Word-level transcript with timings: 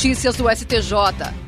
Notícias 0.00 0.34
do 0.34 0.48
STJ. 0.48 0.94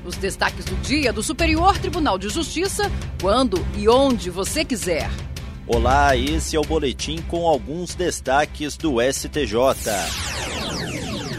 Os 0.04 0.14
destaques 0.16 0.66
do 0.66 0.76
dia 0.82 1.10
do 1.10 1.22
Superior 1.22 1.78
Tribunal 1.78 2.18
de 2.18 2.28
Justiça, 2.28 2.92
quando 3.18 3.56
e 3.78 3.88
onde 3.88 4.28
você 4.28 4.62
quiser. 4.62 5.08
Olá, 5.66 6.14
esse 6.14 6.54
é 6.54 6.60
o 6.60 6.62
boletim 6.62 7.22
com 7.22 7.48
alguns 7.48 7.94
destaques 7.94 8.76
do 8.76 8.96
STJ. 9.00 9.56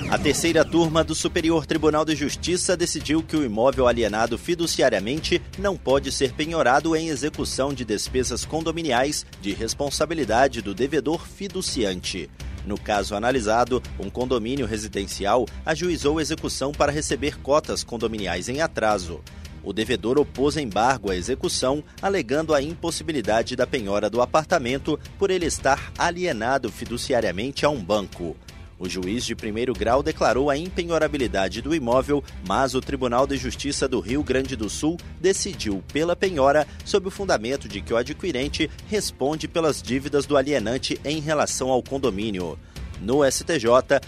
A 0.10 0.18
terceira 0.18 0.66
turma 0.66 1.04
do 1.04 1.14
Superior 1.14 1.68
Tribunal 1.68 2.04
de 2.04 2.16
Justiça 2.16 2.76
decidiu 2.76 3.22
que 3.22 3.38
o 3.38 3.46
imóvel 3.46 3.88
alienado 3.88 4.36
fiduciariamente 4.36 5.40
não 5.60 5.78
pode 5.78 6.12
ser 6.12 6.34
penhorado 6.34 6.96
em 6.96 7.10
execução 7.10 7.76
de 7.76 7.86
despesas 7.86 8.44
condominiais 8.44 9.24
de 9.40 9.54
responsabilidade 9.54 10.64
do 10.64 10.74
devedor 10.74 11.28
fiduciante. 11.28 12.28
No 12.66 12.80
caso 12.80 13.16
analisado, 13.16 13.82
um 14.00 14.10
condomínio 14.10 14.66
residencial 14.66 15.46
ajuizou 15.66 16.22
execução 16.22 16.72
para 16.72 16.92
receber 16.92 17.40
cotas 17.40 17.84
condominiais 17.84 18.48
em 18.48 18.62
atraso. 18.62 19.22
O 19.64 19.72
devedor 19.72 20.18
opôs 20.18 20.58
embargo 20.58 21.10
à 21.10 21.16
execução, 21.16 21.84
alegando 22.02 22.54
a 22.54 22.62
impossibilidade 22.62 23.56
da 23.56 23.66
penhora 23.66 24.10
do 24.10 24.22
apartamento 24.22 25.00
por 25.18 25.32
ele 25.32 25.46
estar 25.46 25.92
alienado 25.98 26.70
fiduciariamente 26.70 27.66
a 27.66 27.70
um 27.70 27.82
banco. 27.82 28.36
O 28.80 28.90
juiz 28.90 29.26
de 29.26 29.36
primeiro 29.36 29.74
grau 29.74 30.02
declarou 30.02 30.50
a 30.50 30.58
impenhorabilidade 30.58 31.62
do 31.62 31.74
imóvel, 31.74 32.24
mas 32.48 32.74
o 32.74 32.82
Tribunal 32.82 33.26
de 33.28 33.38
Justiça 33.38 33.88
do 33.88 34.00
Rio 34.00 34.24
Grande 34.24 34.56
do 34.56 34.70
Sul 34.70 34.98
decidiu 35.22 35.84
pela 35.94 36.16
penhora 36.16 36.68
sob 36.84 37.08
o 37.08 37.12
fundamento 37.12 37.68
de 37.68 37.82
que 37.82 37.94
o 37.94 37.98
adquirente 37.98 38.70
responde 38.88 39.48
pelas 39.48 39.82
dívidas 39.82 40.26
do 40.26 40.36
alienante 40.36 41.00
em 41.06 41.20
relação 41.20 41.70
ao 41.70 41.84
condomínio. 41.84 42.58
No 43.02 43.30
STJ, 43.30 43.68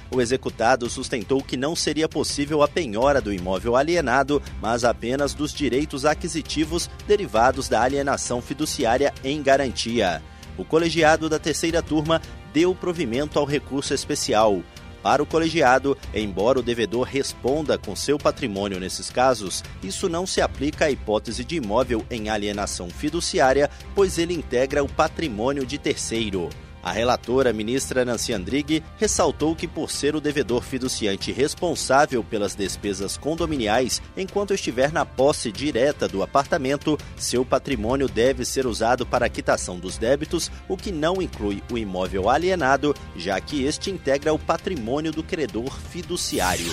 o 0.09 0.21
executado 0.21 0.89
sustentou 0.89 1.44
que 1.44 1.57
não 1.57 1.75
seria 1.75 2.07
possível 2.07 2.63
a 2.63 2.67
penhora 2.67 3.19
do 3.19 3.33
imóvel 3.33 3.75
alienado, 3.75 4.41
mas 4.61 4.85
apenas 4.85 5.33
dos 5.33 5.53
direitos 5.53 6.05
aquisitivos 6.05 6.89
derivados 7.05 7.67
da 7.67 7.81
alienação 7.81 8.41
fiduciária 8.41 9.13
em 9.22 9.44
garantia. 9.44 10.23
O 10.57 10.63
colegiado 10.63 11.27
da 11.27 11.38
terceira 11.38 11.81
turma 11.81 12.22
deu 12.56 12.73
provimento 12.73 13.38
ao 13.38 13.44
recurso 13.44 13.94
especial. 13.94 14.61
Para 15.03 15.22
o 15.22 15.25
colegiado, 15.25 15.98
embora 16.14 16.58
o 16.58 16.64
devedor 16.64 17.03
responda 17.03 17.78
com 17.78 17.94
seu 17.97 18.17
patrimônio 18.17 18.80
nesses 18.80 19.09
casos, 19.09 19.62
isso 19.84 20.08
não 20.08 20.25
se 20.25 20.39
aplica 20.39 20.86
à 20.86 20.89
hipótese 20.89 21.44
de 21.44 21.58
imóvel 21.58 22.06
em 22.09 22.30
alienação 22.30 22.89
fiduciária, 22.89 23.70
pois 23.94 24.17
ele 24.17 24.34
integra 24.34 24.81
o 24.81 24.88
patrimônio 24.88 25.66
de 25.66 25.78
terceiro. 25.78 26.50
A 26.86 26.91
relatora, 26.91 27.52
ministra 27.52 28.05
Nancy 28.05 28.31
Andrighi, 28.31 28.83
ressaltou 28.97 29.55
que, 29.55 29.67
por 29.67 29.89
ser 29.89 30.16
o 30.16 30.22
devedor 30.22 30.61
fiduciante 30.61 31.31
responsável 31.31 32.23
pelas 32.23 32.53
despesas 32.53 33.17
condominiais 33.17 34.03
enquanto 34.16 34.53
estiver 34.53 34.91
na 34.91 35.03
posse 35.03 35.52
direta 35.52 36.08
do 36.08 36.22
apartamento, 36.22 36.95
seu 37.17 37.44
patrimônio 37.44 38.08
deve 38.08 38.45
ser 38.45 38.67
usado 38.67 39.03
para 39.03 39.25
a 39.25 39.30
quitação 39.30 39.80
dos 39.80 39.97
débitos, 39.97 40.52
o 40.69 40.78
que 40.78 40.91
não 40.91 41.19
inclui 41.19 41.63
o 41.72 41.78
imóvel 41.80 42.30
alienado, 42.30 42.95
já 43.16 43.41
que 43.41 43.63
este 43.63 43.89
integra 43.89 44.31
o 44.31 44.38
patrimônio 44.38 45.11
do 45.11 45.23
credor 45.23 45.75
fiduciário. 45.89 46.72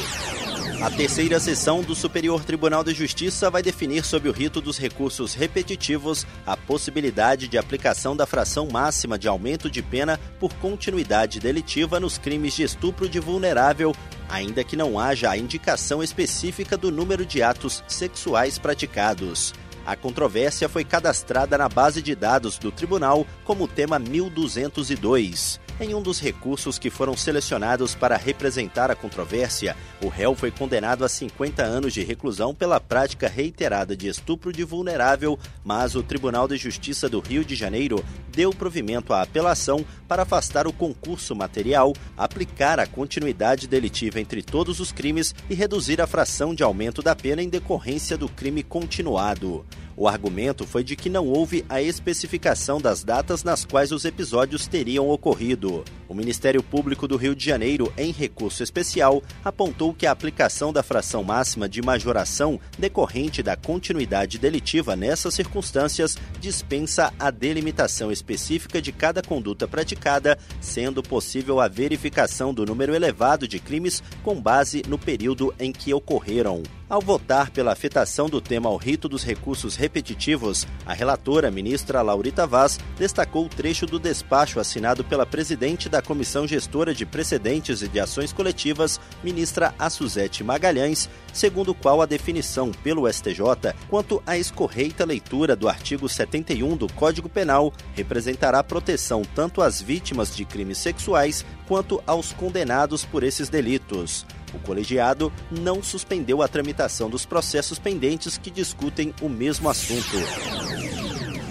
A 0.83 0.91
terceira 0.91 1.39
sessão 1.39 1.81
do 1.81 1.95
Superior 1.95 2.43
Tribunal 2.43 2.83
de 2.83 2.93
Justiça 2.93 3.49
vai 3.49 3.63
definir 3.63 4.05
sob 4.05 4.29
o 4.29 4.33
rito 4.33 4.61
dos 4.61 4.79
recursos 4.79 5.33
repetitivos 5.33 6.27
a 6.45 6.57
possibilidade 6.57 7.47
de 7.47 7.57
aplicação 7.57 8.17
da 8.17 8.27
fração 8.27 8.67
máxima 8.69 9.17
de 9.17 9.29
aumento 9.29 9.71
de 9.71 9.81
pena 9.81 10.19
por 10.41 10.53
continuidade 10.55 11.39
delitiva 11.39 12.01
nos 12.01 12.19
crimes 12.19 12.55
de 12.55 12.65
estupro 12.65 13.09
de 13.09 13.21
vulnerável, 13.21 13.95
ainda 14.29 14.65
que 14.65 14.75
não 14.75 14.99
haja 14.99 15.31
a 15.31 15.39
indicação 15.39 16.03
específica 16.03 16.77
do 16.77 16.91
número 16.91 17.25
de 17.25 17.45
atos 17.45 17.85
sexuais 17.87 18.59
praticados. 18.59 19.55
A 19.87 19.95
controvérsia 19.95 20.69
foi 20.69 20.83
cadastrada 20.83 21.57
na 21.57 21.69
base 21.69 22.03
de 22.03 22.17
dados 22.17 22.59
do 22.59 22.73
tribunal 22.73 23.25
como 23.45 23.69
tema 23.69 24.01
1202. 24.01 25.61
Em 25.83 25.97
um 25.97 26.01
dos 26.01 26.21
recursos 26.21 26.79
que 26.79 26.89
foram 26.91 27.17
selecionados 27.17 27.93
para 27.93 28.17
representar 28.17 28.89
a 28.89 28.95
controvérsia, 28.95 29.77
o 30.01 30.07
réu 30.07 30.33
foi 30.33 30.53
condenado 30.53 31.05
a 31.05 31.09
50 31.09 31.61
anos 31.61 31.93
de 31.93 32.05
reclusão 32.05 32.55
pela 32.55 32.79
prática 32.79 33.27
reiterada 33.27 33.97
de 33.97 34.07
estupro 34.07 34.53
de 34.53 34.63
vulnerável, 34.63 35.37
mas 35.65 35.97
o 35.97 36.03
Tribunal 36.05 36.47
de 36.47 36.57
Justiça 36.57 37.09
do 37.09 37.19
Rio 37.19 37.45
de 37.45 37.57
Janeiro 37.57 38.05
deu 38.29 38.51
provimento 38.53 39.13
à 39.13 39.23
apelação 39.23 39.85
para 40.07 40.23
afastar 40.23 40.69
o 40.69 40.73
concurso 40.73 41.35
material, 41.35 41.93
aplicar 42.17 42.79
a 42.79 42.87
continuidade 42.87 43.67
delitiva 43.67 44.21
entre 44.21 44.41
todos 44.41 44.79
os 44.79 44.93
crimes 44.93 45.35
e 45.51 45.55
reduzir 45.55 46.01
a 46.01 46.07
fração 46.07 46.55
de 46.55 46.63
aumento 46.63 47.03
da 47.03 47.17
pena 47.17 47.43
em 47.43 47.49
decorrência 47.49 48.17
do 48.17 48.29
crime 48.29 48.63
continuado. 48.63 49.67
O 49.97 50.09
argumento 50.09 50.67
foi 50.67 50.83
de 50.83 50.97
que 50.97 51.11
não 51.11 51.27
houve 51.27 51.65
a 51.69 51.83
especificação 51.83 52.81
das 52.81 53.05
datas 53.05 53.45
nas 53.45 53.65
quais 53.65 53.93
os 53.93 54.05
episódios 54.05 54.67
teriam 54.67 55.09
ocorrido. 55.09 55.85
O 56.13 56.15
Ministério 56.15 56.63
Público 56.63 57.09
do 57.09 57.17
Rio 57.17 57.35
de 57.35 57.43
Janeiro, 57.43 57.91
em 57.97 58.13
recurso 58.13 58.63
especial, 58.63 59.23
apontou 59.43 59.95
que 59.95 60.05
a 60.05 60.11
aplicação 60.11 60.71
da 60.71 60.83
fração 60.83 61.25
máxima 61.25 61.67
de 61.67 61.81
majoração 61.81 62.61
decorrente 62.79 63.43
da 63.43 63.57
continuidade 63.57 64.39
delitiva 64.39 64.95
nessas 64.95 65.33
circunstâncias 65.33 66.19
dispensa 66.39 67.15
a 67.19 67.31
delimitação 67.31 68.13
específica 68.13 68.83
de 68.83 68.93
cada 68.93 69.23
conduta 69.23 69.67
praticada, 69.67 70.39
sendo 70.61 71.03
possível 71.03 71.61
a 71.61 71.67
verificação 71.67 72.53
do 72.53 72.67
número 72.67 72.95
elevado 72.95 73.49
de 73.49 73.59
crimes 73.59 74.03
com 74.23 74.39
base 74.39 74.83
no 74.87 74.99
período 74.99 75.55
em 75.59 75.73
que 75.73 75.95
ocorreram. 75.95 76.63
Ao 76.93 77.01
votar 77.01 77.51
pela 77.51 77.73
afetação 77.73 78.29
do 78.29 78.39
tema 78.39 78.69
ao 78.69 78.77
rito 78.77 79.09
dos 79.09 79.25
recursos 79.25 79.77
repetitivos, 79.77 80.67
a 80.85 80.93
relatora, 80.93 81.51
ministra 81.51 82.03
Laurita 82.03 82.47
Vaz, 82.47 82.79
destacou 82.99 83.47
o 83.47 83.49
trecho 83.49 83.87
do 83.87 83.99
despacho 83.99 84.61
assinado 84.61 85.03
pela 85.03 85.25
presidente 85.25 85.89
Comissão 86.03 86.47
Gestora 86.47 86.95
de 86.95 87.07
Precedentes 87.07 87.83
e 87.83 87.89
de 87.89 87.99
Ações 87.99 88.33
Coletivas, 88.33 89.01
ministra 89.23 89.75
Assuzete 89.79 90.45
Magalhães, 90.45 91.09
segundo 91.33 91.71
o 91.71 91.75
qual 91.75 92.03
a 92.03 92.07
definição 92.07 92.71
pelo 92.71 93.11
STJ 93.11 93.75
quanto 93.89 94.23
à 94.27 94.37
escorreita 94.37 95.05
leitura 95.05 95.57
do 95.57 95.69
artigo 95.69 96.09
71 96.09 96.77
do 96.77 96.93
Código 96.93 97.29
Penal 97.29 97.73
representará 97.95 98.63
proteção 98.63 99.23
tanto 99.35 99.63
às 99.63 99.81
vítimas 99.81 100.35
de 100.35 100.45
crimes 100.45 100.79
sexuais 100.79 101.45
quanto 101.67 102.03
aos 102.07 102.33
condenados 102.33 103.05
por 103.05 103.23
esses 103.23 103.49
delitos. 103.49 104.27
O 104.55 104.59
colegiado 104.59 105.33
não 105.51 105.83
suspendeu 105.83 106.43
a 106.43 106.49
tramitação 106.49 107.09
dos 107.09 107.25
processos 107.25 107.79
pendentes 107.79 108.37
que 108.37 108.51
discutem 108.51 109.15
o 109.23 109.29
mesmo 109.29 109.69
assunto. 109.69 110.92